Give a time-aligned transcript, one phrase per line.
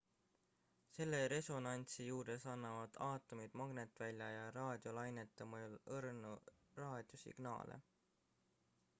[0.93, 6.31] selle resonantsi juures annavad aatomid magnetvälja ja raadiolainete mõjul õrnu
[6.81, 7.77] raadiosignaale